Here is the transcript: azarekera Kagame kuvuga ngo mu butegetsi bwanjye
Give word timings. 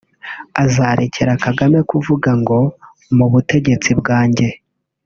azarekera 0.63 1.33
Kagame 1.45 1.79
kuvuga 1.89 2.29
ngo 2.41 2.59
mu 3.17 3.25
butegetsi 3.31 3.89
bwanjye 3.99 4.47